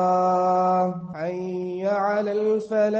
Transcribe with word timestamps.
الصلاة 0.00 0.94
حي 1.14 1.86
على 1.86 2.32
الفلاح 2.32 2.99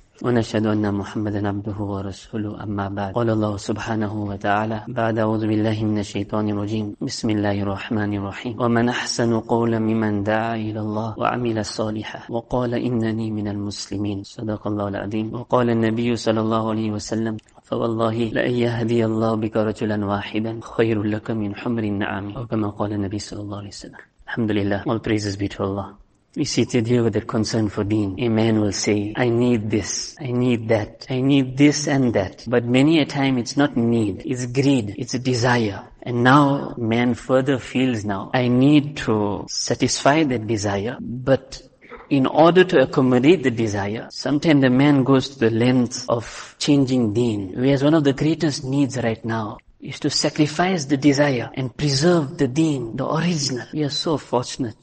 ونشهد 0.23 0.65
أن 0.65 0.93
محمدا 0.93 1.47
عبده 1.47 1.77
ورسوله 1.93 2.63
أما 2.63 2.89
بعد. 2.89 3.13
قال 3.13 3.29
الله 3.29 3.57
سبحانه 3.57 4.13
وتعالى 4.23 4.77
بعد 4.87 5.15
أعوذ 5.19 5.47
بالله 5.47 5.77
من 5.83 5.99
الشيطان 5.99 6.49
الرجيم. 6.49 6.95
بسم 7.01 7.29
الله 7.29 7.61
الرحمن 7.61 8.13
الرحيم. 8.13 8.61
ومن 8.61 8.89
أحسن 8.89 9.39
قولا 9.39 9.79
ممن 9.79 10.23
دعا 10.23 10.55
إلى 10.55 10.79
الله 10.79 11.09
وعمل 11.19 11.65
صالحا. 11.65 12.19
وقال 12.29 12.71
إنني 12.75 13.31
من 13.31 13.47
المسلمين. 13.47 14.23
صدق 14.23 14.67
الله 14.67 14.87
العظيم. 14.87 15.33
وقال 15.33 15.69
النبي 15.69 16.15
صلى 16.15 16.39
الله 16.39 16.69
عليه 16.69 16.91
وسلم 16.91 17.37
فوالله 17.63 18.17
لأن 18.37 18.51
يهدي 18.51 19.05
الله 19.05 19.35
بك 19.35 19.57
رجلا 19.57 20.05
واحدا 20.05 20.59
خير 20.61 21.03
لك 21.03 21.31
من 21.31 21.55
حمر 21.55 21.83
النعام 21.83 22.31
أو 22.37 22.45
كما 22.45 22.69
قال 22.69 22.93
النبي 22.93 23.19
صلى 23.19 23.41
الله 23.41 23.57
عليه 23.57 23.67
وسلم 23.67 24.01
الحمد 24.27 24.51
لله. 24.51 24.79
All 24.83 24.99
praises 24.99 25.35
be 25.35 25.47
to 25.47 25.63
Allah. 25.63 25.87
We 26.33 26.45
seated 26.45 26.87
here 26.87 27.03
with 27.03 27.17
a 27.17 27.21
concern 27.21 27.67
for 27.67 27.83
deen. 27.83 28.15
A 28.17 28.29
man 28.29 28.61
will 28.61 28.71
say, 28.71 29.11
I 29.17 29.27
need 29.27 29.69
this, 29.69 30.15
I 30.17 30.31
need 30.31 30.69
that, 30.69 31.05
I 31.09 31.19
need 31.19 31.57
this 31.57 31.89
and 31.89 32.13
that. 32.13 32.45
But 32.47 32.63
many 32.63 32.99
a 32.99 33.05
time 33.05 33.37
it's 33.37 33.57
not 33.57 33.75
need, 33.75 34.23
it's 34.25 34.45
greed, 34.45 34.95
it's 34.97 35.13
a 35.13 35.19
desire. 35.19 35.89
And 36.01 36.23
now 36.23 36.73
man 36.77 37.15
further 37.15 37.59
feels 37.59 38.05
now, 38.05 38.31
I 38.33 38.47
need 38.47 38.95
to 38.97 39.45
satisfy 39.49 40.23
that 40.23 40.47
desire, 40.47 40.95
but 41.01 41.61
in 42.09 42.25
order 42.25 42.63
to 42.63 42.81
accommodate 42.83 43.43
the 43.43 43.51
desire, 43.51 44.07
sometimes 44.09 44.61
the 44.61 44.69
man 44.69 45.03
goes 45.03 45.27
to 45.31 45.39
the 45.39 45.49
length 45.49 46.05
of 46.07 46.55
changing 46.59 47.13
deen. 47.13 47.51
Whereas 47.57 47.83
one 47.83 47.93
of 47.93 48.05
the 48.05 48.13
greatest 48.13 48.63
needs 48.63 48.95
right 48.95 49.23
now 49.25 49.57
is 49.81 49.99
to 49.99 50.09
sacrifice 50.09 50.85
the 50.85 50.95
desire 50.95 51.51
and 51.55 51.75
preserve 51.75 52.37
the 52.37 52.47
deen, 52.47 52.95
the 52.95 53.05
original. 53.05 53.67
We 53.73 53.83
are 53.83 53.89
so 53.89 54.17
fortunate. 54.17 54.77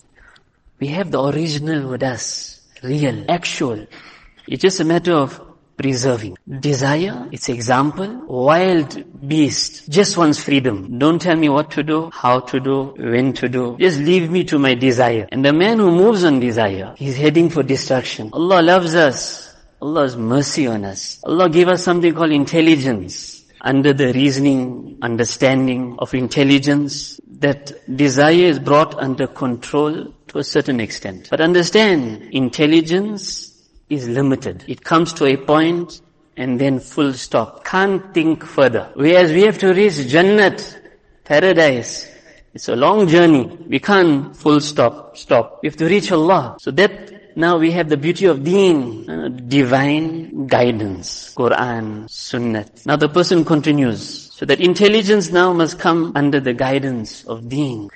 We 0.81 0.89
have 0.89 1.11
the 1.11 1.23
original 1.23 1.91
with 1.91 2.03
us, 2.05 2.61
real, 2.83 3.25
actual. 3.29 3.87
It's 4.47 4.63
just 4.63 4.79
a 4.79 4.85
matter 4.85 5.13
of 5.13 5.41
preserving. 5.77 6.37
Desire, 6.61 7.29
its 7.33 7.49
example, 7.49 8.23
wild 8.27 9.29
beast, 9.29 9.89
just 9.89 10.17
wants 10.17 10.43
freedom. 10.43 10.99
Don't 10.99 11.21
tell 11.21 11.37
me 11.37 11.49
what 11.49 11.71
to 11.73 11.83
do, 11.83 12.11
how 12.13 12.41
to 12.41 12.61
do, 12.61 12.95
when 12.97 13.33
to 13.35 13.49
do. 13.49 13.77
Just 13.79 13.99
leave 14.01 14.31
me 14.31 14.45
to 14.45 14.59
my 14.59 14.75
desire. 14.75 15.27
And 15.33 15.45
the 15.45 15.53
man 15.53 15.79
who 15.79 15.91
moves 15.91 16.23
on 16.25 16.41
desire, 16.41 16.95
he's 16.97 17.17
heading 17.17 17.51
for 17.51 17.63
destruction. 17.63 18.31
Allah 18.33 18.63
loves 18.63 18.95
us. 18.95 19.55
Allah 19.81 20.03
has 20.03 20.17
mercy 20.17 20.67
on 20.67 20.85
us. 20.85 21.21
Allah 21.25 21.49
gave 21.49 21.69
us 21.69 21.83
something 21.83 22.15
called 22.15 22.33
intelligence. 22.33 23.45
Under 23.61 23.93
the 23.93 24.13
reasoning, 24.13 24.99
understanding 25.03 25.97
of 25.99 26.15
intelligence, 26.15 27.21
that 27.39 27.73
desire 27.97 28.35
is 28.35 28.59
brought 28.59 28.95
under 28.97 29.27
control 29.27 30.15
to 30.29 30.39
a 30.39 30.45
certain 30.45 30.81
extent. 30.81 31.29
But 31.31 31.41
understand, 31.41 32.31
intelligence 32.33 33.69
is 33.89 34.09
limited. 34.09 34.65
It 34.69 34.85
comes 34.85 35.13
to 35.15 35.27
a 35.27 35.37
point 35.37 36.01
and 36.37 36.61
then 36.61 36.81
full 36.81 37.13
stop. 37.15 37.65
Can't 37.65 38.15
think 38.15 38.45
further. 38.45 38.91
Whereas 38.95 39.33
we 39.33 39.43
have 39.43 39.59
to 39.59 39.75
reach 39.75 39.95
Jannat, 39.95 40.81
paradise. 41.25 42.09
It's 42.55 42.69
a 42.69 42.77
long 42.77 43.09
journey. 43.09 43.47
We 43.69 43.79
can't 43.79 44.35
full 44.37 44.61
stop, 44.61 45.17
stop. 45.17 45.61
We 45.63 45.69
have 45.69 45.77
to 45.77 45.87
reach 45.87 46.11
Allah. 46.13 46.57
So 46.61 46.71
that 46.73 47.37
now 47.37 47.59
we 47.59 47.71
have 47.73 47.89
the 47.89 47.97
beauty 47.97 48.27
of 48.27 48.43
deen, 48.43 49.09
uh, 49.09 49.29
divine 49.29 50.47
guidance, 50.47 51.35
Quran, 51.37 52.07
Sunnat. 52.09 52.85
Now 52.87 52.97
the 52.97 53.09
person 53.09 53.45
continues. 53.45 54.33
So 54.33 54.47
that 54.47 54.61
intelligence 54.61 55.31
now 55.31 55.53
must 55.53 55.79
come 55.79 56.13
under 56.15 56.41
the 56.41 56.55
guidance 56.55 57.25
of 57.25 57.49
deen. 57.49 57.91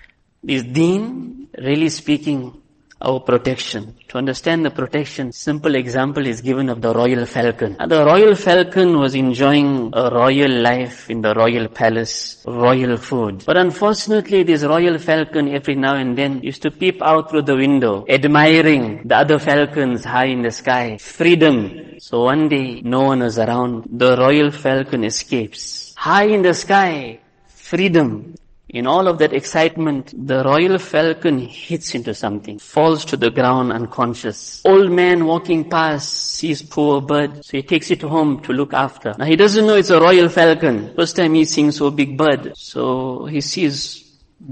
Is 0.45 0.65
deen, 0.65 1.49
really 1.57 1.89
speaking, 1.89 2.61
our 3.01 3.21
protection. 3.21 3.95
To 4.09 4.19
understand 4.19 4.65
the 4.65 4.71
protection, 4.71 5.31
simple 5.31 5.77
example 5.77 6.27
is 6.27 6.41
given 6.41 6.69
of 6.69 6.81
the 6.83 6.93
royal 6.93 7.27
falcon. 7.27 7.77
Now, 7.79 7.87
the 7.87 8.05
royal 8.05 8.35
falcon 8.35 8.99
was 8.99 9.15
enjoying 9.15 9.91
a 9.93 10.11
royal 10.11 10.51
life 10.51 11.09
in 11.09 11.21
the 11.21 11.33
royal 11.33 11.69
palace, 11.69 12.43
royal 12.45 12.97
food. 12.97 13.45
But 13.47 13.57
unfortunately, 13.57 14.43
this 14.43 14.65
royal 14.65 14.99
falcon 14.99 15.49
every 15.49 15.77
now 15.77 15.95
and 15.95 16.19
then 16.19 16.43
used 16.43 16.63
to 16.63 16.73
peep 16.73 17.01
out 17.03 17.31
through 17.31 17.43
the 17.43 17.55
window, 17.55 18.05
admiring 18.09 19.07
the 19.07 19.19
other 19.19 19.39
falcons 19.39 20.05
high 20.05 20.27
in 20.27 20.43
the 20.43 20.51
sky. 20.51 20.99
Freedom. 20.99 22.01
So 22.01 22.25
one 22.25 22.49
day, 22.49 22.81
no 22.83 23.03
one 23.03 23.21
was 23.21 23.39
around. 23.39 23.85
The 23.93 24.17
royal 24.17 24.51
falcon 24.51 25.05
escapes. 25.05 25.95
High 25.97 26.25
in 26.25 26.43
the 26.43 26.55
sky, 26.55 27.21
freedom. 27.47 28.35
In 28.73 28.87
all 28.87 29.07
of 29.07 29.19
that 29.19 29.35
excitement, 29.35 30.15
the 30.27 30.43
royal 30.43 30.79
falcon 30.79 31.39
hits 31.41 31.95
into 31.95 32.15
something, 32.15 32.59
falls 32.59 33.05
to 33.05 33.19
the 33.19 33.31
ground 33.31 33.71
unconscious. 33.71 34.63
Old 34.65 34.91
man 34.91 35.27
walking 35.27 35.69
past 35.69 36.09
sees 36.11 36.63
poor 36.63 37.03
bird, 37.03 37.45
so 37.45 37.59
he 37.59 37.63
takes 37.63 37.91
it 37.91 38.01
home 38.01 38.41
to 38.45 38.53
look 38.55 38.73
after. 38.73 39.15
Now 39.19 39.27
he 39.27 39.37
doesn't 39.37 39.67
know 39.67 39.77
it's 39.77 39.91
a 39.91 40.01
royal 40.01 40.31
falcon. 40.31 40.95
First 40.95 41.17
time 41.17 41.35
he's 41.35 41.51
seeing 41.51 41.71
so 41.71 41.91
big 41.91 42.17
bird, 42.17 42.57
so 42.57 43.27
he 43.27 43.43
sees 43.43 44.03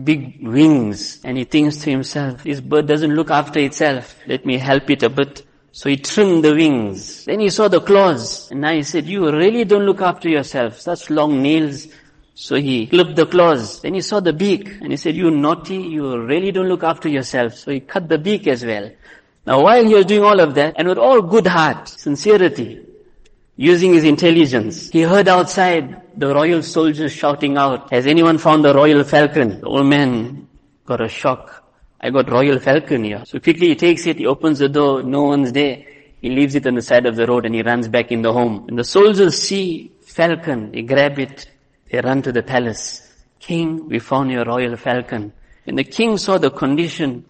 big 0.05 0.47
wings 0.47 1.21
and 1.25 1.39
he 1.39 1.45
thinks 1.45 1.79
to 1.79 1.91
himself, 1.91 2.45
this 2.45 2.61
bird 2.61 2.87
doesn't 2.87 3.15
look 3.15 3.31
after 3.31 3.59
itself. 3.59 4.15
Let 4.27 4.45
me 4.45 4.59
help 4.59 4.91
it 4.91 5.03
a 5.03 5.09
bit. 5.09 5.47
So 5.73 5.89
he 5.89 5.97
trimmed 5.97 6.45
the 6.45 6.55
wings. 6.55 7.25
Then 7.25 7.41
he 7.41 7.49
saw 7.49 7.69
the 7.69 7.81
claws. 7.81 8.50
And 8.50 8.61
now 8.61 8.73
he 8.73 8.83
said, 8.83 9.06
you 9.06 9.31
really 9.31 9.65
don't 9.65 9.87
look 9.87 10.03
after 10.03 10.29
yourself. 10.29 10.79
Such 10.81 11.11
long 11.11 11.43
nails. 11.43 11.87
So 12.35 12.56
he 12.56 12.87
clipped 12.87 13.17
the 13.17 13.27
claws. 13.27 13.81
Then 13.81 13.94
he 13.94 14.00
saw 14.00 14.21
the 14.21 14.32
beak 14.32 14.69
and 14.81 14.91
he 14.91 14.97
said, 14.97 15.15
you 15.15 15.31
naughty, 15.31 15.77
you 15.77 16.23
really 16.23 16.53
don't 16.53 16.69
look 16.69 16.82
after 16.82 17.09
yourself. 17.09 17.55
So 17.55 17.71
he 17.71 17.81
cut 17.81 18.09
the 18.09 18.19
beak 18.19 18.47
as 18.47 18.65
well. 18.65 18.91
Now 19.47 19.62
while 19.62 19.85
he 19.85 19.94
was 19.94 20.06
doing 20.06 20.23
all 20.23 20.41
of 20.41 20.55
that, 20.55 20.75
and 20.77 20.88
with 20.88 20.99
all 20.99 21.23
good 21.23 21.47
heart, 21.47 21.88
sincerity, 21.88 22.87
using 23.56 23.93
his 23.93 24.05
intelligence, 24.05 24.88
he 24.91 25.03
heard 25.03 25.29
outside 25.29 26.00
the 26.17 26.35
royal 26.35 26.62
soldiers 26.62 27.12
shouting 27.12 27.56
out, 27.56 27.91
has 27.93 28.06
anyone 28.06 28.38
found 28.38 28.65
the 28.65 28.75
royal 28.75 29.05
falcon? 29.05 29.61
The 29.61 29.67
old 29.67 29.87
man 29.87 30.49
got 30.87 31.00
a 31.00 31.09
shock. 31.09 31.65
I 32.00 32.11
got 32.11 32.31
royal 32.31 32.59
falcon 32.59 33.05
here. 33.05 33.23
So 33.26 33.38
quickly 33.38 33.69
he 33.69 33.76
takes 33.76 34.06
it, 34.06 34.17
he 34.17 34.26
opens 34.26 34.61
the 34.61 34.69
door, 34.69 35.03
no 35.03 35.25
one's 35.25 35.53
there. 35.53 35.85
He 36.23 36.31
leaves 36.31 36.55
it 36.55 36.67
on 36.67 36.75
the 36.75 36.83
side 36.83 37.06
of 37.06 37.17
the 37.17 37.26
road 37.26 37.44
and 37.44 37.55
he 37.55 37.62
runs 37.62 37.88
back 37.88 38.11
in 38.12 38.23
the 38.23 38.33
home. 38.33 38.67
And 38.69 38.79
the 38.79 38.85
soldiers 38.85 39.38
see 39.38 39.93
falcon, 40.03 40.73
they 40.73 40.83
grab 40.83 41.19
it, 41.19 41.47
they 41.91 42.01
run 42.01 42.23
to 42.23 42.33
the 42.33 42.43
palace. 42.43 43.07
King, 43.39 43.89
we 43.89 43.99
found 43.99 44.31
your 44.31 44.45
royal 44.45 44.77
falcon. 44.77 45.33
And 45.67 45.79
the 45.79 45.85
king 45.85 46.19
saw 46.19 46.39
the 46.39 46.51
condition 46.51 47.25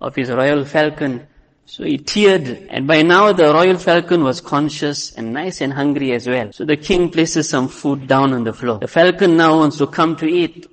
of 0.00 0.14
his 0.14 0.30
royal 0.30 0.64
falcon. 0.64 1.26
So 1.68 1.82
he 1.82 1.98
teared, 1.98 2.68
and 2.70 2.86
by 2.86 3.02
now 3.02 3.32
the 3.32 3.52
royal 3.52 3.76
falcon 3.76 4.22
was 4.22 4.40
conscious 4.40 5.12
and 5.12 5.32
nice 5.32 5.60
and 5.60 5.72
hungry 5.72 6.12
as 6.12 6.28
well. 6.28 6.52
So 6.52 6.64
the 6.64 6.76
king 6.76 7.10
places 7.10 7.48
some 7.48 7.66
food 7.66 8.06
down 8.06 8.32
on 8.32 8.44
the 8.44 8.52
floor. 8.52 8.78
The 8.78 8.86
falcon 8.86 9.36
now 9.36 9.58
wants 9.58 9.78
to 9.78 9.88
come 9.88 10.14
to 10.16 10.26
eat, 10.26 10.68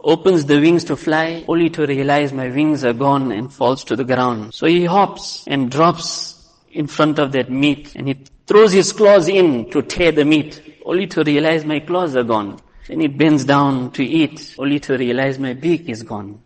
opens 0.00 0.44
the 0.44 0.60
wings 0.60 0.84
to 0.84 0.96
fly, 0.96 1.44
only 1.48 1.70
to 1.70 1.86
realize 1.86 2.34
my 2.34 2.50
wings 2.50 2.84
are 2.84 2.92
gone 2.92 3.32
and 3.32 3.50
falls 3.50 3.84
to 3.84 3.96
the 3.96 4.04
ground. 4.04 4.52
So 4.52 4.66
he 4.66 4.84
hops 4.84 5.44
and 5.46 5.70
drops 5.70 6.46
in 6.72 6.88
front 6.88 7.18
of 7.18 7.32
that 7.32 7.50
meat, 7.50 7.94
and 7.96 8.08
he 8.08 8.18
throws 8.46 8.72
his 8.72 8.92
claws 8.92 9.28
in 9.28 9.70
to 9.70 9.80
tear 9.80 10.12
the 10.12 10.26
meat, 10.26 10.82
only 10.84 11.06
to 11.06 11.24
realize 11.24 11.64
my 11.64 11.80
claws 11.80 12.14
are 12.16 12.24
gone. 12.24 12.60
Then 12.88 13.00
he 13.00 13.06
bends 13.06 13.44
down 13.44 13.92
to 13.92 14.04
eat, 14.04 14.54
only 14.58 14.78
to 14.80 14.96
realize 14.96 15.38
my 15.38 15.54
beak 15.54 15.88
is 15.88 16.02
gone. 16.02 16.40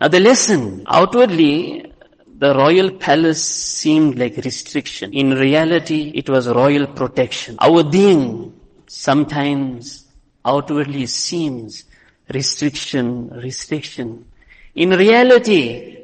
Now 0.00 0.08
the 0.08 0.20
lesson, 0.20 0.84
outwardly, 0.88 1.92
the 2.38 2.54
royal 2.54 2.90
palace 2.90 3.44
seemed 3.44 4.18
like 4.18 4.36
restriction. 4.38 5.12
In 5.12 5.30
reality, 5.30 6.10
it 6.14 6.28
was 6.28 6.48
royal 6.48 6.88
protection. 6.88 7.56
Our 7.60 7.84
deen 7.84 8.52
sometimes 8.88 10.08
outwardly 10.44 11.06
seems 11.06 11.84
restriction, 12.28 13.28
restriction. 13.30 14.24
In 14.74 14.90
reality, 14.90 15.98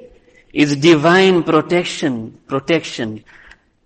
it's 0.52 0.76
divine 0.76 1.42
protection, 1.42 2.38
protection. 2.46 3.24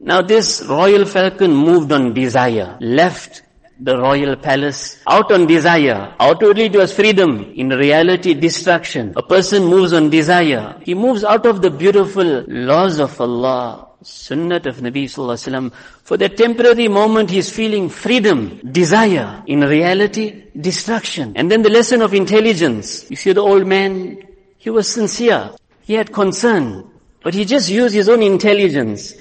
Now 0.00 0.20
this 0.20 0.62
royal 0.68 1.06
falcon 1.06 1.54
moved 1.54 1.90
on 1.92 2.12
desire, 2.12 2.76
left 2.80 3.42
the 3.84 3.98
royal 3.98 4.36
palace 4.36 4.98
out 5.06 5.32
on 5.32 5.46
desire. 5.46 6.14
Outwardly 6.20 6.66
it 6.66 6.76
was 6.76 6.92
freedom. 6.92 7.52
In 7.56 7.70
reality, 7.70 8.34
destruction. 8.34 9.12
A 9.16 9.22
person 9.22 9.64
moves 9.64 9.92
on 9.92 10.08
desire. 10.08 10.80
He 10.82 10.94
moves 10.94 11.24
out 11.24 11.46
of 11.46 11.62
the 11.62 11.70
beautiful 11.70 12.44
laws 12.46 13.00
of 13.00 13.20
Allah. 13.20 13.88
Sunnat 14.02 14.66
of 14.66 14.76
Nabi 14.78 15.04
Sallallahu 15.04 15.38
Alaihi 15.38 15.70
Wasallam. 15.70 15.72
For 16.02 16.16
that 16.16 16.36
temporary 16.36 16.88
moment 16.88 17.30
he's 17.30 17.50
feeling 17.50 17.88
freedom, 17.88 18.60
desire. 18.72 19.42
In 19.46 19.60
reality, 19.60 20.44
destruction. 20.60 21.32
And 21.36 21.50
then 21.50 21.62
the 21.62 21.70
lesson 21.70 22.02
of 22.02 22.14
intelligence. 22.14 23.08
You 23.10 23.16
see 23.16 23.32
the 23.32 23.42
old 23.42 23.66
man, 23.66 24.18
he 24.58 24.70
was 24.70 24.88
sincere. 24.88 25.50
He 25.82 25.94
had 25.94 26.12
concern. 26.12 26.88
But 27.22 27.34
he 27.34 27.44
just 27.44 27.70
used 27.70 27.94
his 27.94 28.08
own 28.08 28.22
intelligence. 28.22 29.14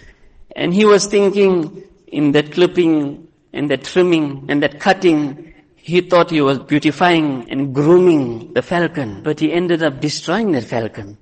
And 0.55 0.73
he 0.73 0.85
was 0.85 1.05
thinking 1.07 1.83
in 2.07 2.31
that 2.33 2.51
clipping 2.51 3.27
and 3.53 3.69
that 3.69 3.83
trimming 3.83 4.45
and 4.49 4.63
that 4.63 4.79
cutting, 4.79 5.53
he 5.75 6.01
thought 6.01 6.29
he 6.29 6.41
was 6.41 6.59
beautifying 6.59 7.49
and 7.49 7.73
grooming 7.73 8.53
the 8.53 8.61
falcon, 8.61 9.23
but 9.23 9.39
he 9.39 9.51
ended 9.51 9.83
up 9.83 9.99
destroying 9.99 10.51
that 10.51 10.63
falcon. 10.63 11.17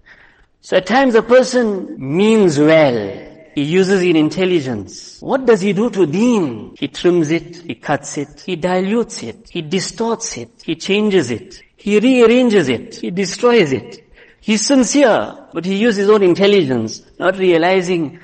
So 0.62 0.78
at 0.78 0.86
times 0.86 1.16
a 1.16 1.24
person 1.24 1.96
means 1.98 2.60
well. 2.60 3.26
He 3.56 3.64
uses 3.64 4.02
his 4.02 4.16
intelligence. 4.16 5.20
What 5.22 5.46
does 5.46 5.62
he 5.62 5.74
do 5.74 5.90
to 5.90 6.06
deen? 6.06 6.76
He 6.78 6.88
trims 6.88 7.32
it, 7.32 7.58
he 7.58 7.76
cuts 7.76 8.18
it, 8.18 8.42
he 8.46 8.56
dilutes 8.56 9.24
it, 9.24 9.50
he 9.50 9.62
distorts 9.62 10.38
it, 10.38 10.50
he 10.64 10.76
changes 10.76 11.32
it, 11.32 11.62
he 11.76 12.00
rearranges 12.00 12.70
it, 12.70 12.96
he 12.98 13.10
destroys 13.12 13.72
it. 13.72 14.06
He's 14.42 14.66
sincere, 14.66 15.48
but 15.54 15.66
he 15.66 15.76
uses 15.78 15.98
his 16.00 16.10
own 16.10 16.24
intelligence, 16.24 17.02
not 17.20 17.38
realizing 17.38 18.20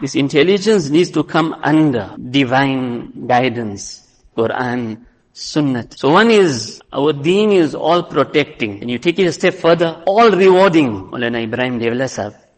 this 0.00 0.14
intelligence 0.14 0.90
needs 0.90 1.10
to 1.10 1.24
come 1.24 1.54
under 1.62 2.14
divine 2.30 3.26
guidance, 3.26 4.06
Quran, 4.36 5.04
Sunnah. 5.32 5.86
So 5.94 6.10
one 6.12 6.30
is, 6.30 6.80
our 6.92 7.12
deen 7.12 7.52
is 7.52 7.74
all 7.74 8.02
protecting. 8.02 8.80
And 8.80 8.90
you 8.90 8.98
take 8.98 9.18
it 9.18 9.26
a 9.26 9.32
step 9.32 9.54
further, 9.54 10.02
all 10.06 10.30
rewarding. 10.30 11.10
Maulana 11.10 11.42
Ibrahim 11.42 11.78
Devla 11.78 12.08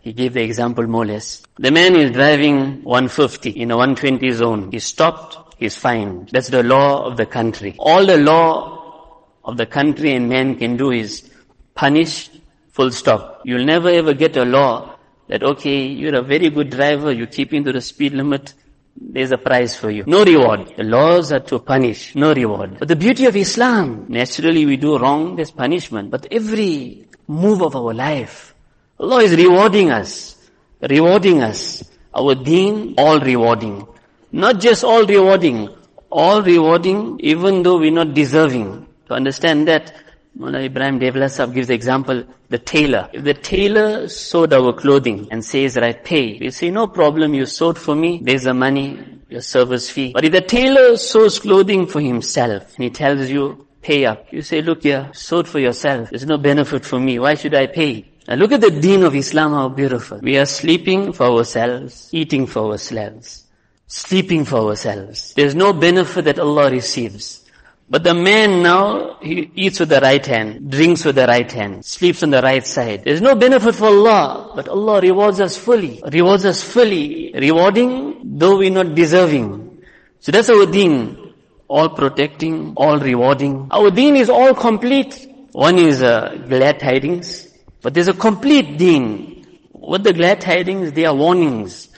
he 0.01 0.13
gave 0.13 0.33
the 0.33 0.43
example 0.43 0.87
more 0.87 1.03
or 1.03 1.07
less. 1.07 1.43
The 1.59 1.71
man 1.71 1.97
is 1.97 2.13
driving 2.13 2.83
150 2.85 3.51
in 3.51 3.71
a 3.71 3.77
120 3.77 4.31
zone. 4.33 4.71
He 4.71 4.79
stopped, 4.79 5.57
he's 5.59 5.77
fined. 5.77 6.31
That's 6.33 6.49
the 6.49 6.63
law 6.63 7.05
of 7.05 7.17
the 7.17 7.27
country. 7.27 7.75
All 7.79 8.07
the 8.07 8.17
law 8.17 9.25
of 9.45 9.57
the 9.57 9.67
country 9.67 10.13
and 10.15 10.29
man 10.29 10.57
can 10.57 10.77
do 10.77 10.93
is 10.93 11.31
punish, 11.75 12.31
full 12.71 12.91
stop. 12.91 13.43
You'll 13.45 13.65
never 13.65 13.89
ever 13.89 14.15
get 14.15 14.37
a 14.37 14.45
law 14.45 14.98
that 15.29 15.43
okay, 15.43 15.87
you're 15.87 16.17
a 16.17 16.23
very 16.23 16.51
good 16.51 16.71
driver, 16.71 17.13
you 17.13 17.27
keep 17.27 17.53
into 17.53 17.73
the 17.73 17.81
speed 17.81 18.15
limit, 18.15 18.55
there's 19.01 19.31
a 19.31 19.39
prize 19.39 19.77
for 19.77 19.91
you. 19.91 20.05
No 20.07 20.25
reward. 20.25 20.73
The 20.77 20.83
laws 20.83 21.33
are 21.33 21.41
to 21.41 21.59
punish, 21.61 22.15
no 22.15 22.35
reward. 22.35 22.79
But 22.79 22.89
the 22.89 22.97
beauty 22.97 23.27
of 23.27 23.37
Islam, 23.37 24.07
naturally 24.09 24.67
we 24.67 24.77
do 24.77 24.99
wrong, 24.99 25.37
there's 25.37 25.51
punishment. 25.51 26.11
But 26.11 26.27
every 26.33 27.07
move 27.27 27.63
of 27.63 27.77
our 27.77 27.95
life, 27.95 28.55
Allah 28.99 29.23
is 29.23 29.37
rewarding 29.37 29.91
us, 29.91 30.37
rewarding 30.81 31.43
us. 31.43 31.85
Our 32.15 32.35
deen, 32.35 32.95
all 32.99 33.21
rewarding. 33.21 33.87
Not 34.33 34.61
just 34.61 34.83
all 34.83 35.07
rewarding, 35.07 35.69
all 36.11 36.43
rewarding 36.43 37.21
even 37.21 37.63
though 37.63 37.79
we're 37.79 37.93
not 37.93 38.15
deserving. 38.15 38.87
To 39.07 39.15
understand 39.15 39.69
that, 39.69 39.95
Mullah 40.39 40.61
Ibrahim 40.61 41.01
Devla 41.01 41.29
Sahib 41.29 41.53
gives 41.53 41.67
the 41.67 41.75
example, 41.75 42.23
the 42.49 42.61
tailor. 42.61 43.11
If 43.13 43.25
the 43.25 43.35
tailor 43.35 44.07
sewed 44.07 44.53
our 44.53 44.73
clothing 44.73 45.27
and 45.33 45.45
says, 45.45 45.77
right, 45.77 46.03
pay, 46.05 46.39
we 46.39 46.53
say, 46.53 46.71
no 46.71 46.87
problem, 46.87 47.35
you 47.35 47.45
sewed 47.45 47.77
for 47.77 47.97
me, 47.97 48.21
there's 48.23 48.45
the 48.45 48.55
money, 48.55 49.05
your 49.29 49.41
service 49.41 49.91
fee. 49.91 50.13
But 50.13 50.25
if 50.25 50.31
the 50.31 50.41
tailor 50.41 50.97
sews 50.97 51.41
clothing 51.41 51.89
for 51.89 52.01
himself 52.01 52.77
and 52.77 52.85
he 52.85 52.91
tells 52.91 53.29
you, 53.29 53.67
pay 53.83 54.05
up, 54.05 54.33
you 54.33 54.43
say, 54.43 54.63
look 54.63 54.85
here, 54.85 55.11
sewed 55.13 55.49
for 55.49 55.59
yourself, 55.59 56.11
there's 56.11 56.25
no 56.25 56.39
benefit 56.39 56.85
for 56.85 57.01
me, 57.01 57.19
why 57.19 57.35
should 57.35 57.55
I 57.55 57.67
pay? 57.67 58.09
Now 58.29 58.37
look 58.37 58.53
at 58.53 58.61
the 58.61 58.71
deen 58.71 59.03
of 59.03 59.17
Islam, 59.17 59.51
how 59.55 59.69
beautiful. 59.71 60.19
We 60.19 60.39
are 60.39 60.47
sleeping 60.47 61.13
for 61.15 61.27
ourselves, 61.27 62.11
eating 62.13 62.47
for 62.47 62.71
ourselves, 62.71 63.45
sleeping 63.89 64.45
for 64.45 64.59
ourselves. 64.59 65.35
There's 65.35 65.57
no 65.57 65.73
benefit 65.73 66.27
that 66.27 66.39
Allah 66.39 66.71
receives. 66.71 67.45
But 67.91 68.05
the 68.05 68.13
man 68.13 68.63
now, 68.63 69.17
he 69.23 69.51
eats 69.55 69.81
with 69.81 69.89
the 69.89 70.01
right 70.01 70.25
hand, 70.25 70.71
drinks 70.71 71.07
with 71.07 71.17
the 71.17 71.27
right 71.27 71.51
hand, 71.51 71.87
sleeps 71.87 72.23
on 72.23 72.29
the 72.31 72.43
right 72.43 72.67
side. 72.67 73.05
There's 73.05 73.23
no 73.23 73.35
benefit 73.35 73.75
for 73.75 73.87
Allah, 73.87 74.53
but 74.55 74.69
Allah 74.69 75.01
rewards 75.01 75.41
us 75.41 75.57
fully. 75.57 76.03
Rewards 76.13 76.45
us 76.45 76.63
fully. 76.63 77.33
Rewarding, 77.35 78.39
though 78.39 78.59
we're 78.59 78.71
not 78.71 78.95
deserving. 78.95 79.83
So 80.21 80.33
that's 80.33 80.51
our 80.51 80.67
deen. 80.67 81.33
All 81.67 81.89
protecting, 81.89 82.75
all 82.77 82.99
rewarding. 82.99 83.69
Our 83.71 83.91
deen 83.91 84.17
is 84.17 84.29
all 84.29 84.55
complete. 84.55 85.27
One 85.53 85.79
is 85.79 86.03
uh, 86.03 86.45
glad 86.47 86.81
tidings, 86.81 87.49
but 87.83 87.95
there's 87.95 88.09
a 88.09 88.15
complete 88.15 88.77
deen. 88.77 89.47
What 89.73 90.05
the 90.05 90.13
glad 90.13 90.43
tidings, 90.43 90.93
they 90.93 91.07
are 91.07 91.15
warnings. 91.15 91.89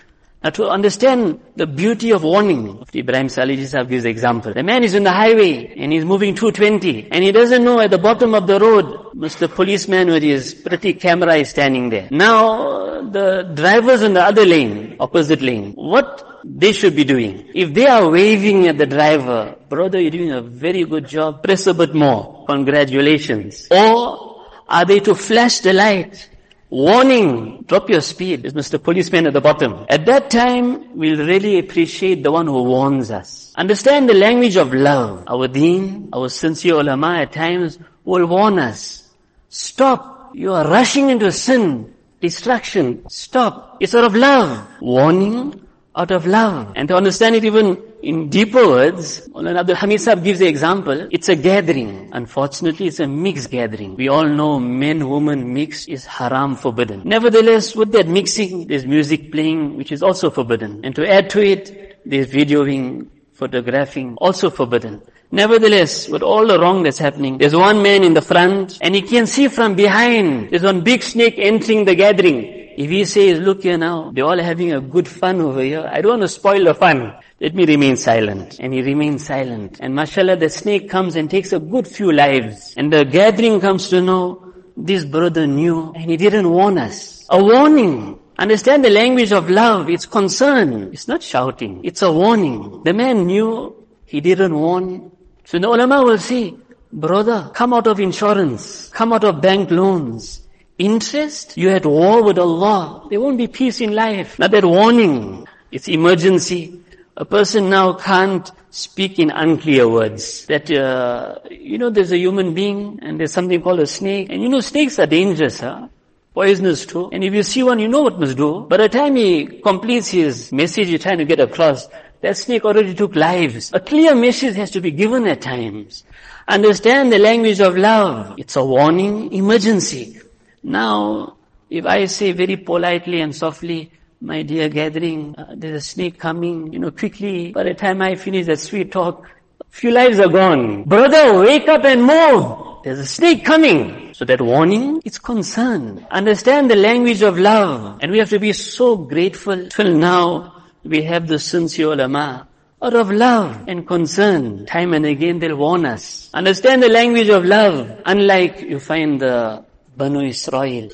Now 0.43 0.49
to 0.51 0.71
understand 0.71 1.39
the 1.57 1.67
beauty 1.67 2.13
of 2.13 2.23
warning, 2.23 2.83
Ibrahim 2.95 3.29
Salih 3.29 3.63
Sahib 3.67 3.91
gives 3.91 4.07
example. 4.07 4.55
The 4.55 4.63
man 4.63 4.85
is 4.85 4.95
in 4.95 5.05
the 5.05 5.13
highway 5.13 5.75
and 5.77 5.93
he's 5.93 6.05
moving 6.05 6.35
220 6.35 7.09
and 7.13 7.23
he 7.23 7.31
doesn't 7.31 7.63
know 7.63 7.79
at 7.79 7.91
the 7.91 7.99
bottom 7.99 8.35
of 8.35 8.47
the 8.47 8.59
road, 8.59 8.87
Mr. 9.15 9.55
Policeman 9.55 10.09
with 10.09 10.23
his 10.23 10.55
pretty 10.55 10.95
camera 10.95 11.35
is 11.35 11.51
standing 11.51 11.91
there. 11.91 12.09
Now 12.11 13.03
the 13.03 13.53
drivers 13.55 14.01
in 14.01 14.15
the 14.15 14.23
other 14.23 14.47
lane, 14.47 14.97
opposite 14.99 15.43
lane, 15.43 15.75
what 15.75 16.41
they 16.43 16.73
should 16.73 16.97
be 16.97 17.05
doing? 17.05 17.51
If 17.55 17.75
they 17.75 17.87
are 17.87 18.09
waving 18.09 18.67
at 18.67 18.79
the 18.79 18.87
driver, 18.87 19.57
brother 19.69 20.01
you're 20.01 20.11
doing 20.11 20.33
a 20.33 20.41
very 20.41 20.85
good 20.85 21.07
job, 21.07 21.43
press 21.43 21.67
a 21.67 21.75
bit 21.75 21.95
more, 21.95 22.47
congratulations. 22.47 23.69
Or 23.71 24.47
are 24.67 24.87
they 24.87 25.01
to 25.01 25.15
flash 25.15 25.61
the 25.61 25.75
light? 25.75 26.31
Warning, 26.71 27.65
drop 27.67 27.91
your 27.91 28.01
speed. 28.01 28.43
There's 28.43 28.55
Mr. 28.55 28.81
Policeman 28.81 29.27
at 29.27 29.33
the 29.33 29.41
bottom. 29.41 29.87
At 29.89 30.07
that 30.07 30.31
time, 30.31 30.97
we'll 30.97 31.27
really 31.27 31.59
appreciate 31.59 32.23
the 32.23 32.31
one 32.31 32.47
who 32.47 32.63
warns 32.63 33.11
us. 33.11 33.53
Understand 33.57 34.09
the 34.09 34.15
language 34.15 34.55
of 34.55 34.73
love. 34.73 35.25
Our 35.27 35.49
deen, 35.49 36.11
our 36.13 36.29
sincere 36.29 36.75
ulama 36.75 37.17
at 37.23 37.33
times 37.33 37.81
will 38.05 38.25
warn 38.27 38.61
us. 38.61 39.03
Stop. 39.49 40.31
You 40.33 40.53
are 40.53 40.65
rushing 40.65 41.11
into 41.11 41.33
sin, 41.33 41.93
destruction. 42.21 43.05
Stop. 43.09 43.79
It's 43.81 43.97
out 43.97 44.05
of 44.05 44.15
love. 44.15 44.69
Warning 44.81 45.67
out 45.97 46.11
of 46.11 46.27
love. 46.27 46.73
And 46.77 46.89
to 46.89 46.97
understand 46.97 47.35
it 47.35 47.45
even 47.45 47.83
in 48.03 48.29
deeper 48.29 48.67
words, 48.67 49.29
Maulana 49.29 49.61
Abdul 49.61 49.77
Hamid 49.77 50.01
Sahib 50.01 50.25
gives 50.25 50.39
the 50.39 50.47
example, 50.47 51.09
it's 51.11 51.29
a 51.29 51.37
gathering. 51.37 52.11
Unfortunately, 52.13 52.87
it's 52.87 53.01
a 53.01 53.07
mixed 53.07 53.51
gathering. 53.51 53.97
We 53.97 54.09
all 54.09 54.27
know 54.27 54.59
men, 54.59 55.09
women 55.09 55.53
mix 55.53 55.87
is 55.89 56.07
haram, 56.07 56.57
forbidden. 56.57 57.03
Nevertheless, 57.05 57.75
with 57.75 57.93
that 57.93 58.09
mixing, 58.09 58.67
there's 58.69 58.87
music 58.87 59.33
playing, 59.33 59.77
which 59.77 59.93
is 59.93 60.03
also 60.03 60.31
forbidden. 60.31 60.85
And 60.85 60.95
to 60.97 61.09
add 61.09 61.29
to 61.31 61.45
it, 61.45 62.01
there's 62.07 62.29
videoing, 62.29 63.09
photographing, 63.33 64.17
also 64.17 64.49
forbidden. 64.49 65.03
Nevertheless, 65.33 66.09
with 66.09 66.23
all 66.23 66.47
the 66.47 66.59
wrong 66.59 66.83
that's 66.83 66.99
happening, 66.99 67.39
there's 67.39 67.55
one 67.55 67.83
man 67.83 68.03
in 68.03 68.15
the 68.15 68.23
front, 68.23 68.79
and 68.81 68.95
he 68.97 69.03
can 69.03 69.27
see 69.27 69.47
from 69.47 69.77
behind, 69.77 70.51
there's 70.51 70.65
one 70.65 70.81
big 70.81 71.03
snake 71.03 71.35
entering 71.39 71.85
the 71.85 71.95
gathering. 71.95 72.60
If 72.81 72.89
he 72.89 73.05
says, 73.05 73.39
look 73.41 73.63
here 73.63 73.77
now, 73.77 74.11
they're 74.11 74.25
all 74.25 74.39
having 74.39 74.73
a 74.73 74.81
good 74.81 75.07
fun 75.07 75.43
over 75.43 75.61
here. 75.61 75.87
I 75.93 76.01
don't 76.01 76.13
want 76.13 76.23
to 76.23 76.29
spoil 76.29 76.65
the 76.65 76.73
fun. 76.73 77.15
Let 77.39 77.55
me 77.55 77.67
remain 77.67 77.99
silent. 77.99 78.59
And 78.59 78.73
he 78.73 78.81
remains 78.81 79.27
silent. 79.27 79.77
And 79.81 79.95
mashallah, 79.95 80.37
the 80.37 80.49
snake 80.49 80.89
comes 80.89 81.15
and 81.15 81.31
takes 81.31 81.53
a 81.53 81.59
good 81.59 81.87
few 81.87 82.11
lives. 82.11 82.73
And 82.79 82.91
the 82.91 83.05
gathering 83.05 83.61
comes 83.61 83.91
to 83.91 84.01
know 84.01 84.55
this 84.79 85.05
brother 85.05 85.47
knew 85.47 85.93
and 85.95 86.11
he 86.11 86.17
didn't 86.17 86.49
warn 86.49 86.79
us. 86.79 87.27
A 87.29 87.45
warning. 87.45 88.19
Understand 88.39 88.83
the 88.83 88.89
language 88.89 89.33
of 89.33 89.51
love. 89.51 89.91
It's 89.91 90.07
concern. 90.07 90.91
It's 90.95 91.07
not 91.07 91.23
shouting. 91.23 91.83
It's 91.85 92.01
a 92.01 92.11
warning. 92.11 92.83
The 92.83 92.95
man 92.95 93.27
knew. 93.27 93.77
He 94.07 94.23
didn't 94.23 94.55
warn. 94.59 95.13
So 95.45 95.59
the 95.59 95.69
ulama 95.69 96.03
will 96.03 96.17
say, 96.17 96.55
brother, 96.91 97.51
come 97.53 97.75
out 97.75 97.87
of 97.89 98.01
insurance. 98.01 98.89
Come 98.89 99.13
out 99.13 99.25
of 99.25 99.43
bank 99.43 99.71
loans. 99.71 100.47
Interest? 100.81 101.59
You're 101.59 101.75
at 101.75 101.85
war 101.85 102.23
with 102.23 102.39
Allah. 102.39 103.07
There 103.11 103.21
won't 103.21 103.37
be 103.37 103.49
peace 103.49 103.83
in 103.83 103.93
life. 103.95 104.39
Not 104.39 104.51
that 104.53 104.65
warning. 104.65 105.47
It's 105.71 105.89
emergency. 105.89 106.81
A 107.19 107.27
person 107.27 107.69
now 107.69 107.93
can't 107.93 108.51
speak 108.71 109.19
in 109.19 109.31
unclear 109.31 109.87
words. 109.87 110.47
That, 110.47 110.71
uh, 110.71 111.41
you 111.51 111.77
know, 111.77 111.91
there's 111.91 112.13
a 112.13 112.17
human 112.17 112.55
being 112.55 112.99
and 113.03 113.21
there's 113.21 113.31
something 113.31 113.61
called 113.61 113.81
a 113.81 113.87
snake. 113.87 114.29
And 114.31 114.43
you 114.43 114.49
know, 114.49 114.61
snakes 114.61 114.99
are 114.99 115.07
dangerous, 115.07 115.61
huh? 115.61 115.89
Poisonous 116.33 116.87
too. 116.87 117.11
And 117.13 117.23
if 117.25 117.35
you 117.35 117.43
see 117.43 117.63
one, 117.63 117.79
you 117.79 117.89
know 117.89 118.01
what 118.01 118.19
must 118.19 118.39
do. 118.39 118.61
By 118.61 118.79
the 118.79 118.89
time 118.89 119.17
he 119.17 119.61
completes 119.61 120.09
his 120.09 120.51
message 120.51 120.89
you're 120.89 120.99
trying 120.99 121.19
to 121.19 121.27
get 121.27 121.41
across, 121.41 121.89
that 122.23 122.39
snake 122.39 122.65
already 122.65 122.95
took 122.95 123.15
lives. 123.15 123.71
A 123.75 123.81
clear 123.81 124.15
message 124.15 124.57
has 124.57 124.71
to 124.71 124.81
be 124.81 124.93
given 124.93 125.27
at 125.27 125.43
times. 125.43 126.05
Understand 126.49 127.13
the 127.13 127.19
language 127.19 127.61
of 127.61 127.77
love. 127.77 128.35
It's 128.39 128.57
a 128.57 128.65
warning, 128.65 129.31
emergency. 129.35 130.21
Now, 130.63 131.37
if 131.69 131.87
I 131.87 132.07
say 132.07 132.33
very 132.33 132.57
politely 132.57 133.21
and 133.21 133.35
softly, 133.35 133.91
my 134.21 134.43
dear 134.43 134.69
gathering, 134.69 135.35
uh, 135.37 135.55
there's 135.57 135.77
a 135.77 135.87
snake 135.87 136.19
coming, 136.19 136.73
you 136.73 136.79
know, 136.79 136.91
quickly. 136.91 137.53
By 137.53 137.63
the 137.63 137.75
time 137.75 138.03
I 138.03 138.17
finish 138.17 138.47
that 138.47 138.59
sweet 138.59 138.93
talk, 138.93 139.27
few 139.71 139.91
lives 139.91 140.19
are 140.21 140.29
gone. 140.29 140.85
Brother, 140.85 141.41
wake 141.41 141.69
up 141.69 141.85
and 141.85 142.05
move. 142.05 142.83
There's 142.85 142.99
a 142.99 143.07
snake 143.07 143.45
coming. 143.45 144.13
So 144.13 144.25
that 144.27 144.41
warning, 144.41 145.01
it's 145.05 145.19
concern. 145.19 146.07
Understand 146.11 146.71
the 146.71 146.77
language 146.77 147.23
of 147.23 147.39
love. 147.39 147.99
And 148.03 148.13
we 148.13 148.19
have 148.19 148.31
to 148.31 148.39
be 148.39 148.53
so 148.53 148.97
grateful. 148.97 149.69
Till 149.69 149.97
now, 149.97 150.63
we 150.85 151.03
have 151.03 151.27
the 151.27 151.39
sincere 151.39 151.93
ulama. 151.93 152.47
Out 152.83 152.95
of 152.95 153.11
love 153.11 153.65
and 153.69 153.87
concern, 153.87 154.65
time 154.65 154.95
and 154.95 155.05
again 155.05 155.39
they'll 155.39 155.57
warn 155.57 155.85
us. 155.85 156.31
Understand 156.33 156.83
the 156.83 156.89
language 156.89 157.29
of 157.29 157.45
love. 157.45 158.01
Unlike 158.07 158.63
you 158.63 158.81
find 158.81 159.21
the 159.21 159.65
Banu 160.01 160.21
Israel. 160.35 160.89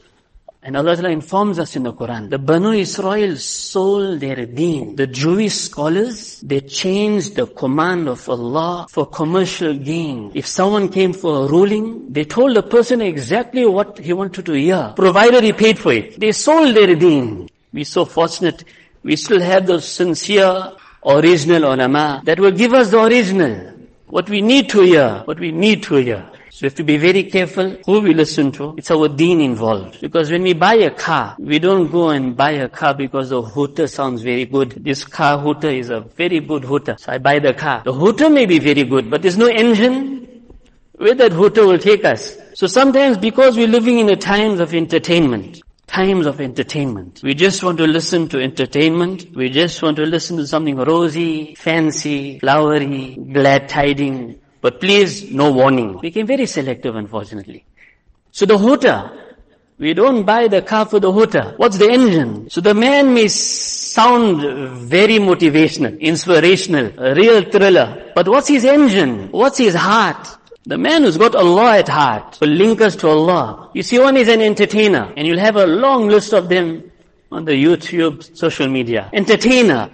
And 0.67 0.77
Allah 0.77 0.97
Ta'ala 0.97 1.11
informs 1.11 1.61
us 1.61 1.77
in 1.77 1.85
the 1.85 1.93
Quran, 1.93 2.29
the 2.29 2.41
Banu 2.41 2.73
Israel 2.73 3.37
sold 3.37 4.19
their 4.19 4.45
deen. 4.47 4.97
The 4.97 5.07
Jewish 5.07 5.55
scholars, 5.69 6.41
they 6.41 6.61
changed 6.61 7.37
the 7.37 7.47
command 7.47 8.09
of 8.09 8.29
Allah 8.29 8.87
for 8.91 9.07
commercial 9.07 9.75
gain. 9.75 10.33
If 10.35 10.47
someone 10.49 10.89
came 10.89 11.13
for 11.13 11.45
a 11.45 11.47
ruling, 11.47 12.13
they 12.13 12.25
told 12.25 12.57
the 12.57 12.65
person 12.65 13.01
exactly 13.01 13.65
what 13.65 13.99
he 13.99 14.13
wanted 14.13 14.45
to 14.47 14.55
hear, 14.55 14.93
provided 14.97 15.45
he 15.45 15.53
paid 15.53 15.79
for 15.79 15.93
it. 15.93 16.19
They 16.19 16.33
sold 16.33 16.75
their 16.75 16.97
deen. 16.97 17.49
We're 17.73 17.85
so 17.85 18.05
fortunate. 18.05 18.65
We 19.05 19.15
still 19.15 19.41
have 19.41 19.69
those 19.69 19.87
sincere, 19.87 20.73
original 21.07 21.63
ulama 21.75 22.23
that 22.25 22.41
will 22.41 22.57
give 22.63 22.73
us 22.73 22.91
the 22.91 23.01
original. 23.05 23.55
What 24.09 24.29
we 24.29 24.41
need 24.41 24.69
to 24.71 24.81
hear, 24.81 25.23
what 25.27 25.39
we 25.39 25.53
need 25.53 25.85
to 25.85 25.95
hear. 25.97 26.27
So 26.57 26.63
we 26.63 26.69
have 26.69 26.75
to 26.77 26.85
be 26.85 26.97
very 26.97 27.25
careful 27.25 27.77
who 27.85 28.01
we 28.01 28.15
listen 28.15 28.51
to. 28.53 28.75
It's 28.79 28.91
our 28.91 29.09
deen 29.09 29.43
involved. 29.43 30.01
Because 30.01 30.31
when 30.31 30.43
we 30.43 30.55
buy 30.55 30.77
a 30.77 30.91
car, 30.91 31.37
we 31.39 31.59
don't 31.59 31.93
go 31.93 32.09
and 32.09 32.35
buy 32.35 32.53
a 32.53 32.67
car 32.67 32.95
because 32.95 33.29
the 33.29 33.43
hooter 33.43 33.87
sounds 33.87 34.23
very 34.23 34.47
good. 34.47 34.71
This 34.83 35.05
car 35.05 35.39
hooter 35.39 35.69
is 35.69 35.91
a 35.91 36.01
very 36.01 36.41
good 36.41 36.65
hooter. 36.65 36.97
So 36.99 37.13
I 37.13 37.19
buy 37.19 37.41
the 37.41 37.53
car. 37.53 37.83
The 37.85 37.93
hooter 37.93 38.31
may 38.31 38.47
be 38.47 38.59
very 38.59 38.85
good, 38.85 39.11
but 39.11 39.21
there's 39.21 39.37
no 39.37 39.49
engine. 39.49 40.47
Where 40.93 41.15
that 41.17 41.33
hooter 41.33 41.67
will 41.67 41.79
take 41.79 42.07
us. 42.07 42.39
So 42.55 42.67
sometimes 42.67 43.19
because 43.19 43.59
we're 43.59 43.69
living 43.69 43.99
in 43.99 44.07
the 44.07 44.17
times 44.17 44.59
of 44.59 44.73
entertainment, 44.73 45.61
times 45.87 46.25
of 46.25 46.41
entertainment. 46.41 47.21
We 47.23 47.35
just 47.35 47.63
want 47.63 47.77
to 47.77 47.87
listen 47.87 48.31
to 48.31 48.41
entertainment. 48.41 49.27
We 49.37 49.51
just 49.51 49.83
want 49.83 49.99
to 49.99 50.07
listen 50.07 50.39
to 50.39 50.47
something 50.47 50.77
rosy, 50.77 51.55
fancy, 51.55 52.39
flowery, 52.39 53.17
glad 53.31 53.69
tiding. 53.69 54.41
But 54.61 54.81
please, 54.81 55.31
no 55.31 55.53
warning. 55.53 55.99
Became 56.01 56.27
very 56.27 56.47
selective, 56.47 56.97
unfortunately. 56.97 57.65
So 58.33 58.47
the 58.47 58.59
hooter, 58.59 59.11
we 59.79 59.95
don't 59.95 60.25
buy 60.25 60.49
the 60.49 60.63
car 60.63 60.87
for 60.87 61.01
the 61.01 61.13
hooter. 61.13 61.55
What's 61.57 61.79
the 61.79 61.91
engine? 61.91 62.51
So 62.51 62.61
the 62.61 62.75
man 62.75 63.15
may 63.15 63.29
sound 63.29 64.79
very 64.79 65.19
motivational, 65.19 66.01
inspirational, 66.01 66.93
a 66.99 67.15
real 67.15 67.43
thriller. 67.51 68.13
But 68.15 68.29
what's 68.29 68.49
his 68.49 68.65
engine? 68.65 69.31
What's 69.31 69.59
his 69.59 69.75
heart? 69.75 70.27
The 70.65 70.79
man 70.79 71.03
who's 71.03 71.17
got 71.17 71.35
Allah 71.35 71.79
at 71.79 71.89
heart 71.89 72.39
will 72.41 72.49
link 72.49 72.81
us 72.81 72.97
to 72.97 73.09
Allah. 73.09 73.71
You 73.73 73.83
see, 73.83 73.99
one 73.99 74.17
is 74.17 74.29
an 74.29 74.41
entertainer, 74.41 75.13
and 75.17 75.27
you'll 75.27 75.39
have 75.39 75.57
a 75.57 75.67
long 75.67 76.09
list 76.09 76.33
of 76.33 76.49
them 76.49 76.91
on 77.31 77.45
the 77.45 77.53
YouTube, 77.53 78.37
social 78.37 78.69
media. 78.69 79.09
Entertainer. 79.13 79.91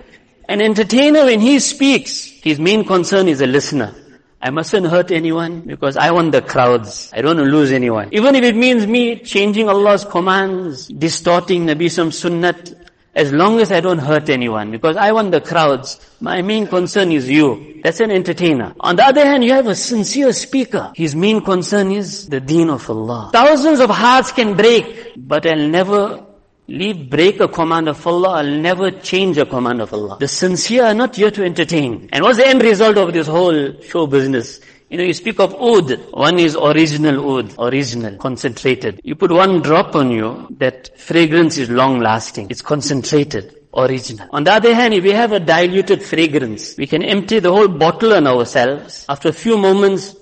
An 0.48 0.62
entertainer, 0.62 1.24
when 1.26 1.40
he 1.40 1.58
speaks, 1.58 2.24
his 2.24 2.58
main 2.58 2.84
concern 2.84 3.28
is 3.28 3.40
a 3.40 3.46
listener. 3.46 3.94
I 4.44 4.50
mustn't 4.50 4.88
hurt 4.88 5.12
anyone 5.12 5.60
because 5.60 5.96
I 5.96 6.10
want 6.10 6.32
the 6.32 6.42
crowds. 6.42 7.12
I 7.14 7.22
don't 7.22 7.36
want 7.36 7.46
to 7.46 7.52
lose 7.52 7.70
anyone. 7.70 8.08
Even 8.10 8.34
if 8.34 8.42
it 8.42 8.56
means 8.56 8.88
me 8.88 9.20
changing 9.20 9.68
Allah's 9.68 10.04
commands, 10.04 10.88
distorting 10.88 11.66
Nabi 11.66 11.88
some 11.88 12.10
sunnat, 12.10 12.74
as 13.14 13.32
long 13.32 13.60
as 13.60 13.70
I 13.70 13.80
don't 13.80 13.98
hurt 13.98 14.28
anyone 14.30 14.72
because 14.72 14.96
I 14.96 15.12
want 15.12 15.30
the 15.30 15.40
crowds. 15.40 16.00
My 16.20 16.42
main 16.42 16.66
concern 16.66 17.12
is 17.12 17.28
you. 17.30 17.80
That's 17.84 18.00
an 18.00 18.10
entertainer. 18.10 18.74
On 18.80 18.96
the 18.96 19.04
other 19.04 19.24
hand, 19.24 19.44
you 19.44 19.52
have 19.52 19.66
a 19.66 19.74
sincere 19.74 20.32
speaker. 20.32 20.92
His 20.96 21.14
main 21.14 21.42
concern 21.42 21.92
is 21.92 22.28
the 22.28 22.40
deen 22.40 22.70
of 22.70 22.88
Allah. 22.88 23.30
Thousands 23.32 23.80
of 23.80 23.90
hearts 23.90 24.32
can 24.32 24.56
break, 24.56 25.12
but 25.16 25.46
I'll 25.46 25.68
never 25.68 26.24
leave, 26.68 27.10
break 27.10 27.40
a 27.40 27.48
command 27.48 27.88
of 27.88 28.06
Allah, 28.06 28.30
I'll 28.38 28.46
never 28.46 28.90
change 28.90 29.38
a 29.38 29.46
command 29.46 29.80
of 29.80 29.92
Allah. 29.92 30.16
The 30.18 30.28
sincere 30.28 30.84
are 30.84 30.94
not 30.94 31.16
here 31.16 31.30
to 31.30 31.44
entertain. 31.44 32.08
And 32.12 32.22
what's 32.22 32.38
the 32.38 32.46
end 32.46 32.62
result 32.62 32.96
of 32.98 33.12
this 33.12 33.26
whole 33.26 33.80
show 33.82 34.06
business? 34.06 34.60
You 34.88 34.98
know, 34.98 35.04
you 35.04 35.14
speak 35.14 35.40
of 35.40 35.54
oud. 35.54 35.90
One 36.12 36.38
is 36.38 36.54
original 36.54 37.38
oud, 37.38 37.54
original, 37.58 38.16
concentrated. 38.16 39.00
You 39.02 39.14
put 39.14 39.30
one 39.30 39.62
drop 39.62 39.96
on 39.96 40.10
you, 40.10 40.48
that 40.58 40.98
fragrance 40.98 41.56
is 41.56 41.70
long 41.70 42.00
lasting. 42.00 42.48
It's 42.50 42.62
concentrated 42.62 43.56
original. 43.74 44.28
On 44.32 44.44
the 44.44 44.52
other 44.52 44.74
hand, 44.74 44.94
if 44.94 45.02
we 45.02 45.12
have 45.12 45.32
a 45.32 45.40
diluted 45.40 46.02
fragrance, 46.02 46.76
we 46.76 46.86
can 46.86 47.02
empty 47.02 47.38
the 47.38 47.50
whole 47.50 47.68
bottle 47.68 48.12
on 48.12 48.26
ourselves. 48.26 49.06
After 49.08 49.30
a 49.30 49.32
few 49.32 49.56
moments, 49.56 50.14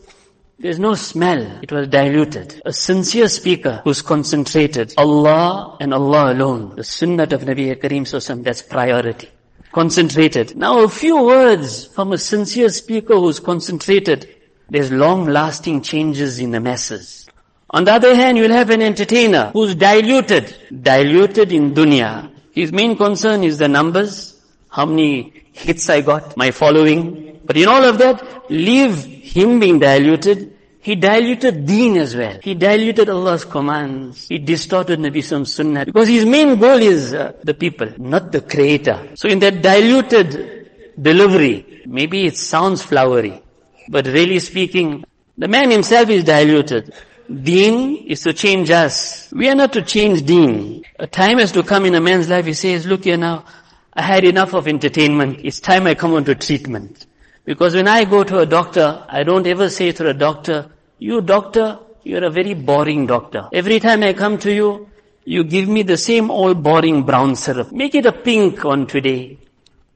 there's 0.61 0.79
no 0.79 0.95
smell. 0.95 1.61
It 1.63 1.73
was 1.73 1.89
diluted. 1.89 2.61
A 2.67 2.73
sincere 2.73 3.29
speaker 3.29 3.81
who's 3.83 4.03
concentrated. 4.03 4.93
Allah 4.99 5.79
and 5.81 5.95
Allah 5.95 6.35
alone. 6.35 6.77
The 6.77 6.85
sunnah 6.85 7.23
of 7.23 7.43
Nabi 7.43 7.75
Kareem 7.77 8.03
Sosam, 8.03 8.45
that's 8.45 8.61
priority. 8.61 9.31
Concentrated. 9.73 10.57
Now 10.57 10.85
a 10.85 10.89
few 10.89 11.25
words 11.25 11.87
from 11.87 12.13
a 12.13 12.19
sincere 12.19 12.69
speaker 12.69 13.15
who's 13.15 13.41
concentrated. 13.41 14.29
There's 14.69 14.93
long 14.93 15.27
lasting 15.27 15.81
changes 15.81 16.39
in 16.39 16.51
the 16.51 16.61
masses. 16.61 17.27
On 17.71 17.85
the 17.85 17.93
other 17.93 18.15
hand, 18.15 18.37
you'll 18.37 18.53
have 18.53 18.69
an 18.69 18.83
entertainer 18.83 19.51
who's 19.55 19.75
diluted. 19.75 20.55
Diluted 20.83 21.53
in 21.53 21.73
dunya. 21.73 22.31
His 22.53 22.71
main 22.71 22.99
concern 22.99 23.45
is 23.45 23.57
the 23.57 23.69
numbers. 23.69 24.39
How 24.69 24.85
many 24.85 25.33
hits 25.53 25.89
I 25.89 26.03
got, 26.03 26.37
my 26.37 26.51
following. 26.51 27.41
But 27.45 27.57
in 27.57 27.67
all 27.67 27.83
of 27.83 27.99
that, 27.99 28.51
leave 28.51 29.20
him 29.33 29.61
being 29.61 29.79
diluted, 29.79 30.57
he 30.81 30.95
diluted 30.95 31.67
deen 31.67 31.97
as 31.99 32.17
well. 32.17 32.39
He 32.43 32.55
diluted 32.55 33.09
Allah's 33.09 33.45
commands. 33.45 34.29
He 34.29 34.39
distorted 34.39 34.99
Nabi 34.99 35.23
Sunnah. 35.23 35.85
Because 35.85 36.09
his 36.09 36.25
main 36.25 36.59
goal 36.59 36.79
is 36.79 37.13
uh, 37.13 37.33
the 37.45 37.55
people, 37.55 37.93
not 37.99 38.33
the 38.33 38.41
creator. 38.41 39.11
So 39.15 39.29
in 39.29 39.39
that 39.41 39.61
diluted 39.61 40.71
delivery, 41.01 41.83
maybe 41.87 42.27
it 42.27 42.37
sounds 42.37 42.83
flowery, 42.83 43.43
but 43.89 44.07
really 44.07 44.39
speaking, 44.39 45.05
the 45.37 45.49
man 45.49 45.71
himself 45.71 46.09
is 46.09 46.25
diluted. 46.25 46.95
Deen 47.31 48.09
is 48.09 48.23
to 48.23 48.33
change 48.33 48.71
us. 48.71 49.31
We 49.33 49.49
are 49.49 49.55
not 49.55 49.73
to 49.75 49.83
change 49.83 50.25
deen. 50.25 50.85
A 50.99 51.07
time 51.07 51.39
has 51.39 51.53
to 51.53 51.63
come 51.63 51.85
in 51.85 51.95
a 51.95 52.01
man's 52.01 52.29
life, 52.29 52.47
he 52.47 52.55
says, 52.55 52.87
look 52.87 53.05
here 53.05 53.17
now, 53.17 53.45
I 53.93 54.03
had 54.03 54.25
enough 54.25 54.55
of 54.55 54.67
entertainment. 54.67 55.41
It's 55.45 55.61
time 55.61 55.87
I 55.87 55.95
come 55.95 56.15
on 56.15 56.25
to 56.25 56.35
treatment. 56.35 57.07
Because 57.45 57.75
when 57.75 57.89
I 57.89 58.05
go 58.05 58.23
to 58.25 58.39
a 58.39 58.47
doctor, 58.47 59.05
I 59.09 59.23
don't 59.23 59.47
ever 59.47 59.69
say 59.71 59.93
to 59.93 60.03
the 60.03 60.15
doctor, 60.15 60.71
you 60.99 61.21
doctor, 61.21 61.79
you're 62.05 62.25
a 62.25 62.31
very 62.31 62.55
boring 62.55 63.07
doctor. 63.07 63.49
Every 63.53 63.81
time 63.81 64.03
I 64.03 64.13
come 64.13 64.39
to 64.39 64.53
you, 64.53 64.89
you 65.25 65.45
give 65.45 65.69
me 65.69 65.83
the 65.83 65.97
same 65.97 66.31
old 66.31 66.63
boring 66.63 67.03
brown 67.03 67.37
syrup. 67.37 67.73
Make 67.73 67.95
it 67.95 68.07
a 68.07 68.13
pink 68.13 68.63
one 68.65 68.87
today. 68.87 69.39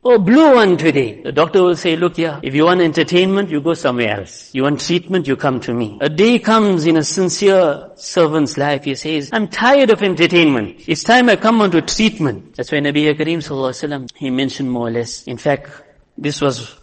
Or 0.02 0.18
blue 0.18 0.54
one 0.54 0.76
today. 0.76 1.22
The 1.22 1.32
doctor 1.32 1.62
will 1.62 1.76
say, 1.76 1.96
look 1.96 2.16
here, 2.16 2.38
if 2.42 2.54
you 2.54 2.66
want 2.66 2.82
entertainment, 2.82 3.48
you 3.48 3.62
go 3.62 3.72
somewhere 3.72 4.18
else. 4.20 4.50
You 4.52 4.64
want 4.64 4.82
treatment, 4.82 5.26
you 5.26 5.34
come 5.34 5.60
to 5.60 5.72
me. 5.72 5.96
A 6.02 6.10
day 6.10 6.38
comes 6.38 6.86
in 6.86 6.98
a 6.98 7.02
sincere 7.02 7.90
servant's 7.94 8.58
life, 8.58 8.84
he 8.84 8.94
says, 8.96 9.30
I'm 9.32 9.48
tired 9.48 9.90
of 9.90 10.02
entertainment. 10.02 10.82
It's 10.86 11.04
time 11.04 11.30
I 11.30 11.36
come 11.36 11.62
onto 11.62 11.80
treatment. 11.80 12.54
That's 12.54 12.70
why 12.70 12.78
Nabi 12.78 13.16
Kareem 13.16 13.38
sallallahu 13.38 14.10
he 14.14 14.28
mentioned 14.28 14.70
more 14.70 14.88
or 14.88 14.90
less. 14.90 15.24
In 15.24 15.38
fact, 15.38 15.70
this 16.18 16.42
was 16.42 16.76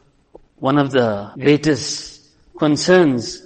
one 0.61 0.77
of 0.77 0.91
the 0.91 1.31
greatest 1.39 2.21
concerns 2.57 3.41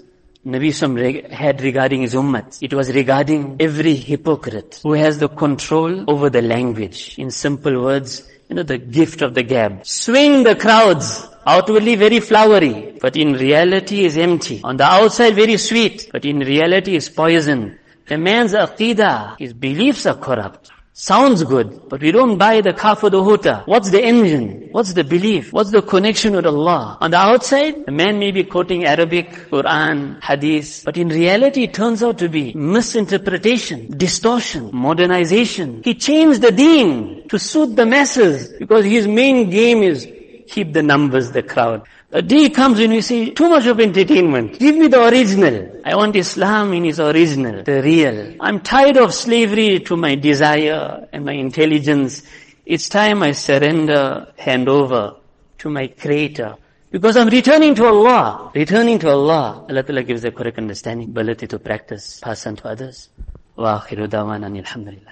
Nabi 0.45 1.31
had 1.31 1.61
regarding 1.61 2.01
his 2.01 2.13
ummah. 2.13 2.45
It 2.61 2.73
was 2.73 2.93
regarding 2.93 3.55
every 3.59 3.95
hypocrite 3.95 4.81
who 4.83 4.93
has 4.93 5.17
the 5.17 5.29
control 5.29 6.03
over 6.11 6.29
the 6.29 6.41
language. 6.41 7.15
In 7.17 7.31
simple 7.31 7.81
words, 7.81 8.29
you 8.49 8.55
know, 8.57 8.63
the 8.63 8.77
gift 8.77 9.21
of 9.21 9.33
the 9.33 9.43
gab. 9.43 9.87
Swing 9.87 10.43
the 10.43 10.55
crowds. 10.55 11.25
Outwardly 11.47 11.95
very 11.95 12.19
flowery, 12.19 12.97
but 12.99 13.15
in 13.15 13.33
reality 13.33 14.03
is 14.03 14.17
empty. 14.17 14.61
On 14.63 14.77
the 14.77 14.83
outside 14.83 15.35
very 15.35 15.57
sweet, 15.57 16.09
but 16.11 16.25
in 16.25 16.39
reality 16.39 16.95
is 16.95 17.07
poison. 17.07 17.77
The 18.07 18.17
man's 18.17 18.53
aqidah, 18.53 19.37
his 19.39 19.53
beliefs 19.53 20.05
are 20.05 20.15
corrupt. 20.15 20.71
Sounds 20.97 21.43
good, 21.43 21.89
but 21.89 21.99
we 21.99 22.13
don't 22.13 22.37
buy 22.37 22.61
the 22.61 22.73
for 22.73 23.09
the 23.09 23.21
hooter. 23.21 23.63
What's 23.65 23.89
the 23.91 24.01
engine? 24.01 24.69
What's 24.71 24.93
the 24.93 25.03
belief? 25.03 25.51
What's 25.51 25.69
the 25.69 25.81
connection 25.81 26.37
with 26.37 26.45
Allah? 26.45 26.97
On 27.01 27.11
the 27.11 27.17
outside, 27.17 27.85
the 27.85 27.91
man 27.91 28.17
may 28.17 28.31
be 28.31 28.45
quoting 28.45 28.85
Arabic, 28.85 29.29
Quran, 29.51 30.23
Hadith, 30.23 30.83
but 30.85 30.95
in 30.95 31.09
reality 31.09 31.63
it 31.63 31.73
turns 31.73 32.01
out 32.01 32.17
to 32.19 32.29
be 32.29 32.53
misinterpretation, 32.53 33.97
distortion, 33.97 34.69
modernization. 34.71 35.81
He 35.83 35.95
changed 35.95 36.41
the 36.41 36.53
deen 36.53 37.27
to 37.27 37.37
suit 37.39 37.75
the 37.75 37.85
masses 37.85 38.53
because 38.57 38.85
his 38.85 39.05
main 39.05 39.49
game 39.49 39.83
is 39.83 40.07
keep 40.47 40.73
the 40.73 40.83
numbers, 40.83 41.31
the 41.31 41.43
crowd. 41.43 41.85
A 42.11 42.21
day 42.21 42.49
comes 42.49 42.79
when 42.79 42.91
we 42.91 43.01
say, 43.01 43.31
too 43.31 43.49
much 43.49 43.65
of 43.65 43.79
entertainment. 43.79 44.57
Give 44.59 44.75
me 44.75 44.87
the 44.87 45.03
original. 45.05 45.81
I 45.83 45.95
want 45.95 46.15
Islam 46.15 46.73
in 46.73 46.85
its 46.85 46.99
original, 46.99 47.63
the 47.63 47.81
real. 47.81 48.35
I'm 48.39 48.61
tired 48.61 48.97
of 48.97 49.13
slavery 49.13 49.79
to 49.81 49.97
my 49.97 50.15
desire 50.15 51.07
and 51.11 51.25
my 51.25 51.33
intelligence. 51.33 52.23
It's 52.65 52.87
time 52.89 53.21
I 53.23 53.33
surrender, 53.33 54.31
hand 54.37 54.69
over 54.69 55.15
to 55.59 55.69
my 55.69 55.87
creator. 55.87 56.55
Because 56.91 57.17
I'm 57.17 57.27
returning 57.27 57.75
to 57.75 57.85
Allah. 57.85 58.51
Returning 58.55 58.99
to 58.99 59.09
Allah. 59.09 59.65
Allah 59.69 59.83
Ta'ala 59.83 60.03
gives 60.03 60.21
the 60.21 60.31
correct 60.31 60.57
understanding, 60.57 61.09
ability 61.09 61.47
to 61.47 61.59
practice, 61.59 62.21
pass 62.21 62.47
on 62.47 62.55
to 62.55 62.69
others. 62.69 63.09
Wa 63.57 63.81
akhiru 63.81 64.07
dawana 64.07 64.45
alhamdulillah. 64.45 65.11